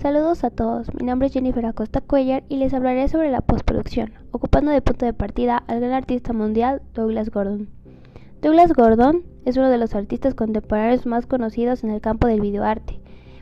[0.00, 4.12] Saludos a todos, mi nombre es Jennifer Acosta Cuellar y les hablaré sobre la postproducción,
[4.30, 7.68] ocupando de punto de partida al gran artista mundial Douglas Gordon.
[8.40, 12.97] Douglas Gordon es uno de los artistas contemporáneos más conocidos en el campo del videoarte.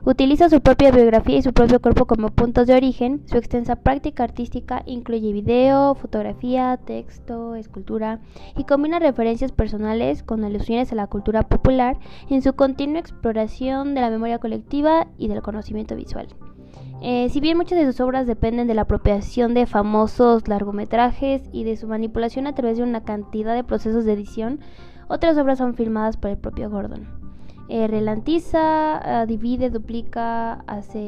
[0.08, 3.22] Utiliza su propia biografía y su propio cuerpo como puntos de origen.
[3.26, 8.20] Su extensa práctica artística incluye video, fotografía, texto, escultura
[8.56, 11.98] y combina referencias personales con alusiones a la cultura popular
[12.30, 16.28] en su continua exploración de la memoria colectiva y del conocimiento visual.
[17.02, 21.64] Eh, si bien muchas de sus obras dependen de la apropiación de famosos largometrajes y
[21.64, 24.60] de su manipulación a través de una cantidad de procesos de edición,
[25.08, 27.25] otras obras son filmadas por el propio Gordon
[27.68, 31.00] eh, relantiza, ah, divide, duplica, hace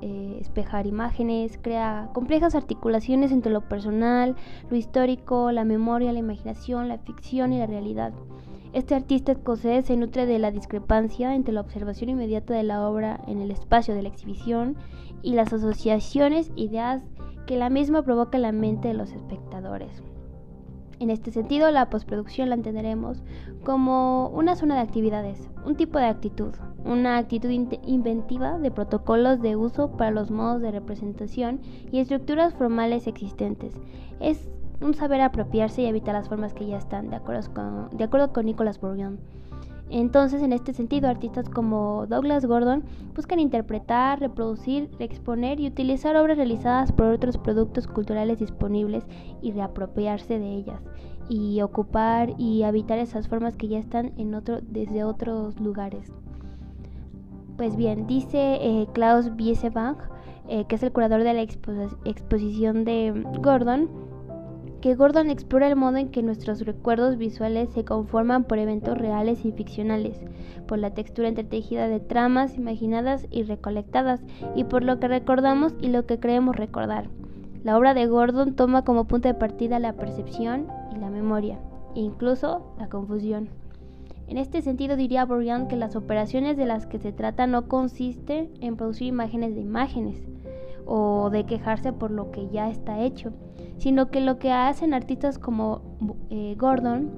[0.00, 4.34] eh, espejar imágenes, crea complejas articulaciones entre lo personal,
[4.70, 8.12] lo histórico, la memoria, la imaginación, la ficción y la realidad.
[8.72, 13.20] Este artista escocés se nutre de la discrepancia entre la observación inmediata de la obra
[13.26, 14.76] en el espacio de la exhibición
[15.22, 17.02] y las asociaciones, ideas
[17.46, 20.02] que la misma provoca en la mente de los espectadores.
[21.00, 23.22] En este sentido, la postproducción la entenderemos
[23.64, 26.52] como una zona de actividades, un tipo de actitud,
[26.84, 33.06] una actitud inventiva de protocolos de uso para los modos de representación y estructuras formales
[33.06, 33.80] existentes.
[34.20, 34.50] Es
[34.82, 38.34] un saber apropiarse y evitar las formas que ya están, de acuerdo con, de acuerdo
[38.34, 39.18] con Nicolas Bourgeon.
[39.90, 46.36] Entonces, en este sentido, artistas como Douglas Gordon buscan interpretar, reproducir, exponer y utilizar obras
[46.36, 49.04] realizadas por otros productos culturales disponibles
[49.42, 50.80] y reapropiarse de ellas
[51.28, 56.12] y ocupar y habitar esas formas que ya están en otro, desde otros lugares.
[57.56, 59.98] Pues bien, dice eh, Klaus Biesebach,
[60.48, 63.88] eh, que es el curador de la exposición de Gordon,
[64.80, 69.44] que Gordon explora el modo en que nuestros recuerdos visuales se conforman por eventos reales
[69.44, 70.18] y ficcionales,
[70.66, 74.22] por la textura entretejida de tramas imaginadas y recolectadas,
[74.54, 77.08] y por lo que recordamos y lo que creemos recordar.
[77.62, 81.58] La obra de Gordon toma como punto de partida la percepción y la memoria,
[81.94, 83.48] e incluso la confusión.
[84.28, 88.48] En este sentido diría Bourdieu que las operaciones de las que se trata no consiste
[88.60, 90.22] en producir imágenes de imágenes,
[90.86, 93.32] o de quejarse por lo que ya está hecho,
[93.80, 95.80] sino que lo que hacen artistas como
[96.28, 97.10] eh, Gordon,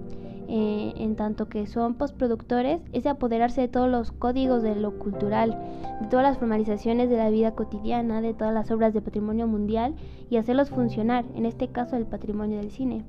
[0.49, 5.59] eh, en tanto que son postproductores, es apoderarse de todos los códigos de lo cultural,
[6.01, 9.95] de todas las formalizaciones de la vida cotidiana, de todas las obras de patrimonio mundial
[10.31, 13.05] y hacerlos funcionar, en este caso el patrimonio del cine.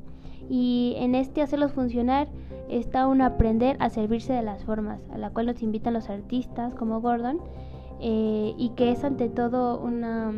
[0.50, 2.30] Y en este hacerlos funcionar
[2.70, 6.74] está un aprender a servirse de las formas, a la cual nos invitan los artistas
[6.74, 7.40] como Gordon,
[8.00, 10.34] eh, y que es ante todo una,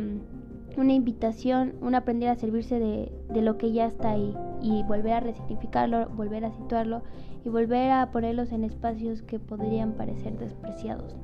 [0.76, 5.12] una invitación, un aprender a servirse de, de, lo que ya está ahí y volver
[5.14, 7.02] a resignificarlo, volver a situarlo
[7.44, 11.16] y volver a ponerlos en espacios que podrían parecer despreciados.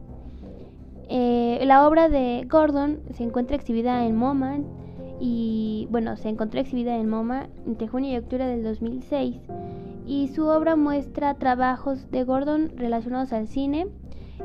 [1.09, 4.61] Eh, la obra de Gordon se encuentra exhibida en MoMA
[5.21, 9.37] y bueno, se encontró exhibida en MoMA entre junio y octubre del 2006
[10.07, 13.89] y su obra muestra trabajos de Gordon relacionados al cine,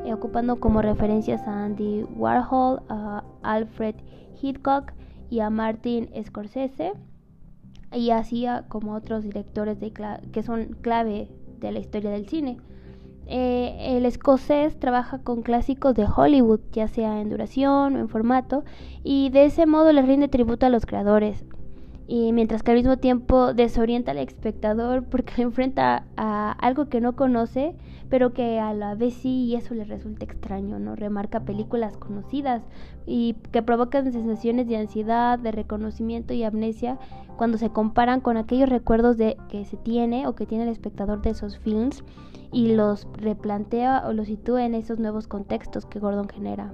[0.06, 3.24] eh, ocupando como referencias a Andy Warhol, a
[3.54, 3.96] Alfred
[4.42, 4.94] Hitchcock
[5.30, 6.94] y a Martin Scorsese,
[7.92, 9.92] y así como otros directores de
[10.32, 12.58] que son clave de la historia del cine.
[13.30, 18.64] Eh, el escocés trabaja con clásicos de Hollywood, ya sea en duración o en formato,
[19.04, 21.44] y de ese modo le rinde tributo a los creadores,
[22.08, 27.02] y mientras que al mismo tiempo desorienta al espectador porque le enfrenta a algo que
[27.02, 27.76] no conoce,
[28.10, 30.96] pero que a la vez sí y eso le resulta extraño, ¿no?
[30.96, 32.64] Remarca películas conocidas
[33.06, 36.98] y que provocan sensaciones de ansiedad, de reconocimiento y amnesia
[37.36, 41.22] cuando se comparan con aquellos recuerdos de que se tiene o que tiene el espectador
[41.22, 42.04] de esos films
[42.54, 46.74] y los replantea o los sitúa en esos nuevos contextos que Gordon genera.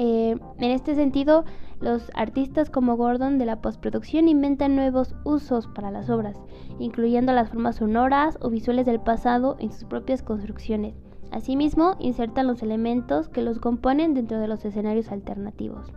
[0.00, 1.44] Eh, en este sentido,
[1.80, 6.36] los artistas como Gordon de la postproducción inventan nuevos usos para las obras,
[6.78, 10.94] incluyendo las formas sonoras o visuales del pasado en sus propias construcciones.
[11.32, 15.92] Asimismo, insertan los elementos que los componen dentro de los escenarios alternativos.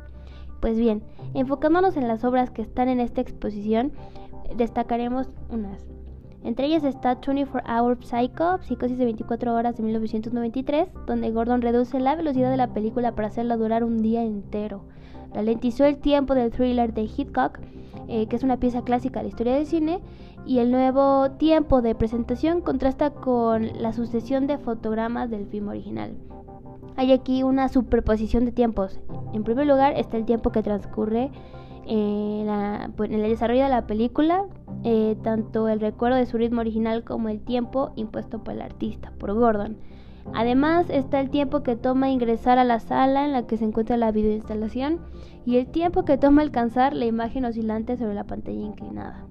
[0.62, 1.04] Pues bien,
[1.36, 3.92] enfocándonos en las obras que están en esta exposición,
[4.58, 5.86] destacaremos unas.
[6.44, 12.00] Entre ellas está 24 Hour Psycho, Psicosis de 24 horas de 1993, donde Gordon reduce
[12.00, 14.84] la velocidad de la película para hacerla durar un día entero.
[15.34, 17.60] Ralentizó el tiempo del thriller de Hitchcock,
[18.08, 20.02] eh, que es una pieza clásica de la historia del cine,
[20.46, 26.16] y el nuevo tiempo de presentación contrasta con la sucesión de fotogramas del film original.
[26.96, 29.00] Hay aquí una superposición de tiempos.
[29.34, 31.32] En primer lugar está el tiempo que transcurre
[32.96, 34.46] pues, en, el desarrollo de la película,
[34.84, 39.12] eh, tanto el recuerdo de su ritmo original como el tiempo impuesto por el artista,
[39.20, 39.78] por Gordon.
[40.34, 43.98] Además está el tiempo que toma ingresar a la sala en la que se encuentra
[43.98, 45.00] la videoinstalación
[45.46, 49.26] y el tiempo que toma alcanzar la imagen oscilante sobre la pantalla inclinada.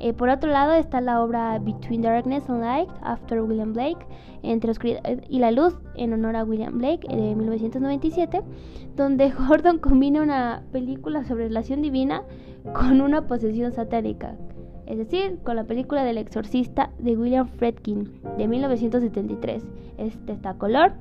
[0.00, 3.98] Eh, por otro lado está la obra Between Darkness and Light, After William Blake,
[4.42, 8.42] Entre Oscuridad y la Luz, en honor a William Blake, de 1997,
[8.94, 12.22] donde Gordon combina una película sobre relación divina
[12.74, 14.36] con una posesión satánica,
[14.88, 19.62] es decir, con la película del exorcista de William Fredkin, de 1973.
[19.98, 20.92] Este está color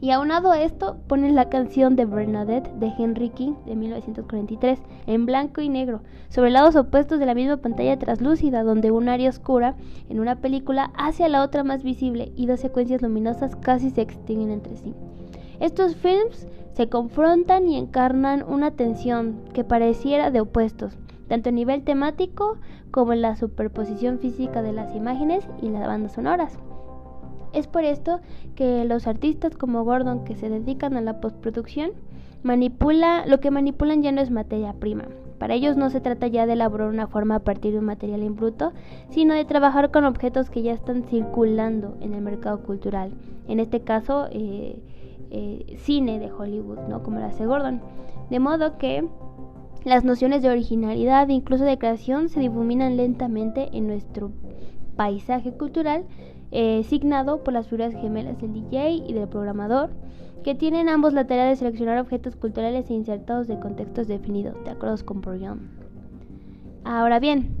[0.00, 4.78] y aunado a esto, ponen la canción de Bernadette de Henry King de 1943
[5.08, 9.30] en blanco y negro, sobre lados opuestos de la misma pantalla translúcida, donde un área
[9.30, 9.74] oscura
[10.08, 14.52] en una película hace la otra más visible y dos secuencias luminosas casi se extinguen
[14.52, 14.94] entre sí.
[15.58, 20.96] Estos films se confrontan y encarnan una tensión que pareciera de opuestos,
[21.28, 22.56] tanto a nivel temático
[22.90, 26.58] como en la superposición física de las imágenes y las bandas sonoras.
[27.52, 28.20] Es por esto
[28.54, 31.92] que los artistas como Gordon que se dedican a la postproducción
[32.42, 35.04] manipula, lo que manipulan ya no es materia prima.
[35.38, 38.22] Para ellos no se trata ya de elaborar una forma a partir de un material
[38.22, 38.36] en
[39.10, 43.12] sino de trabajar con objetos que ya están circulando en el mercado cultural.
[43.46, 44.82] En este caso, eh,
[45.30, 47.02] eh, cine de Hollywood, ¿no?
[47.02, 47.80] Como lo hace Gordon.
[48.30, 49.06] De modo que
[49.88, 54.32] las nociones de originalidad e incluso de creación se difuminan lentamente en nuestro
[54.96, 56.04] paisaje cultural
[56.50, 59.90] eh, signado por las figuras gemelas del DJ y del programador,
[60.42, 64.70] que tienen ambos la tarea de seleccionar objetos culturales e insertados de contextos definidos, de
[64.70, 65.56] acuerdo con Bourdieu.
[66.84, 67.54] Ahora bien,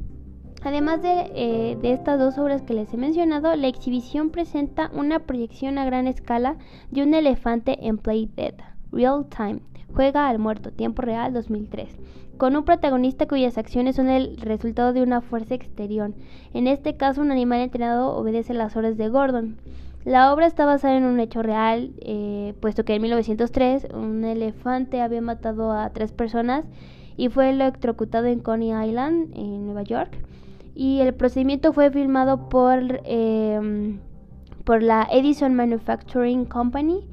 [0.62, 5.18] además de, eh, de, estas dos obras que les he mencionado, la exhibición presenta una
[5.18, 6.56] proyección a gran escala
[6.90, 8.54] de un elefante en Play Dead,
[8.90, 9.60] Real Time,
[9.94, 11.88] Juega al Muerto, Tiempo Real 2003,
[12.36, 16.12] con un protagonista cuyas acciones son el resultado de una fuerza exterior.
[16.54, 19.56] En este caso, un animal entrenado obedece las órdenes de Gordon.
[20.04, 25.00] La obra está basada en un hecho real, eh, puesto que en 1903 un elefante
[25.00, 26.64] había matado a tres personas
[27.16, 30.16] y fue electrocutado en Coney Island, en Nueva York.
[30.74, 33.98] Y el procedimiento fue filmado por, em,
[34.64, 37.04] por la Edison Manufacturing Company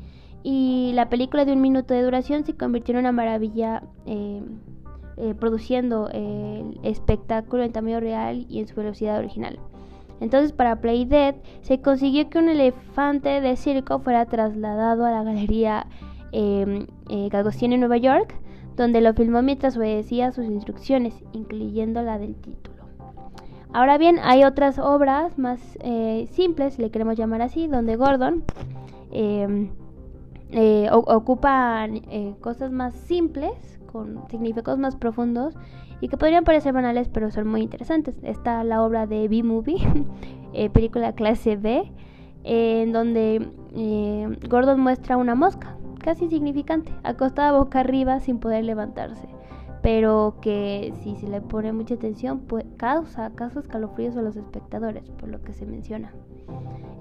[0.47, 3.81] y la película de un minuto de duración se convirtió en una maravilla.
[4.05, 4.59] Em,
[5.17, 9.59] eh, produciendo el espectáculo en tamaño real y en su velocidad original.
[10.19, 15.23] Entonces para Play Dead se consiguió que un elefante de circo fuera trasladado a la
[15.23, 15.87] galería
[16.33, 18.35] eh, eh, en Nueva York,
[18.75, 22.75] donde lo filmó mientras obedecía sus instrucciones, incluyendo la del título.
[23.71, 28.43] Ahora bien, hay otras obras más eh, simples, si le queremos llamar así, donde Gordon
[30.55, 31.87] em, ocupa
[32.41, 35.55] cosas más simples con significados más profundos
[36.01, 38.15] y que podrían parecer banales pero son muy interesantes.
[38.23, 39.77] Está la obra de B-Movie,
[40.53, 41.91] eh, película clase B,
[42.43, 49.27] en donde eh, Gordon muestra una mosca, casi insignificante, acostada boca arriba sin poder levantarse,
[49.85, 55.11] pero que si se le pone mucha atención pues, causa, causa escalofríos a los espectadores,
[55.11, 56.11] por lo que se menciona.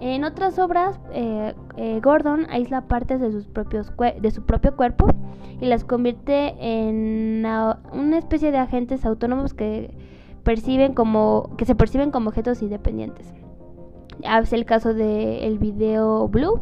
[0.00, 3.90] En otras obras, eh, eh, Gordon aísla partes de, sus propios
[4.20, 5.06] de su propio cuerpo
[5.62, 9.96] y las convierte en una especie de agentes autónomos que,
[10.42, 13.32] perciben como, que se perciben como objetos independientes.
[14.42, 16.60] Es el caso del video Blue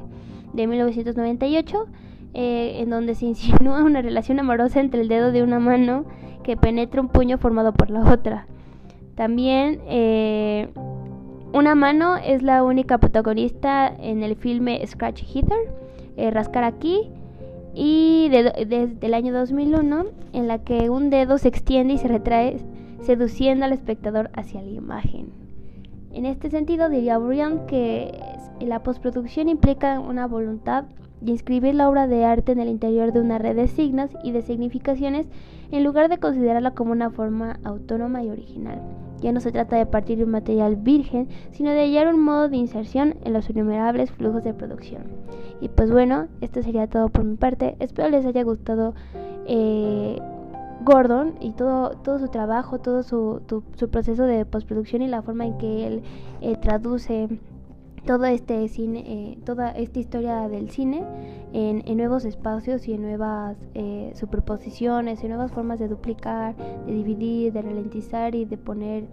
[0.52, 1.86] de 1998,
[2.34, 6.05] eh, en donde se insinúa una relación amorosa entre el dedo de una mano
[6.43, 8.46] que penetra un puño formado por la otra.
[9.15, 9.81] También
[11.53, 15.58] una mano es la única protagonista en el filme Scratch Hither,
[16.17, 17.10] eh, Rascar aquí,
[17.74, 22.56] y desde el año 2001, en la que un dedo se extiende y se retrae,
[23.03, 25.31] seduciendo al espectador hacia la imagen.
[26.10, 28.19] En este sentido, diría Brian que
[28.60, 30.84] la postproducción implica una voluntad
[31.22, 34.32] de inscribir la obra de arte en el interior de una red de signos y
[34.32, 35.26] de significaciones
[35.70, 38.81] en lugar de considerarla como una forma autónoma y original.
[39.20, 42.48] Ya no se trata de partir de un material virgen, sino de hallar un modo
[42.48, 45.05] de inserción en los innumerables flujos de producción.
[45.60, 47.76] Y pues bueno, esto sería todo por mi parte.
[47.79, 48.94] Espero les haya gustado
[49.46, 50.20] eh,
[50.84, 53.43] Gordon y todo, todo su trabajo, todo su,
[53.91, 56.02] proceso de postproducción y la forma en que él
[56.41, 57.29] eh, traduce
[58.06, 61.05] todo este cine, eh, toda esta historia del cine
[61.53, 66.56] en, nuevos espacios y en nuevas eh, superposiciones, en nuevas formas de duplicar,
[66.87, 69.05] de dividir, de ralentizar y de poner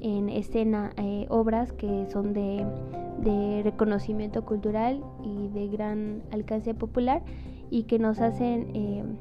[0.00, 2.66] en escena eh, obras que son de,
[3.62, 7.22] reconocimiento cultural y de gran alcance popular
[7.70, 9.16] y que nos hacen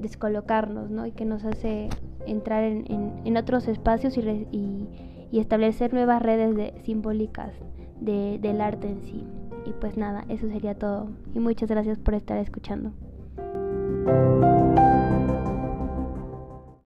[0.00, 1.04] descolocarnos ¿no?
[1.04, 1.90] y que nos hace
[2.26, 4.88] entrar en, otros espacios y, y
[5.30, 7.52] y establecer nuevas redes de, simbólicas
[8.00, 9.24] del arte en sí.
[9.66, 11.10] Y pues nada, eso sería todo.
[11.34, 12.92] Y muchas gracias por estar escuchando.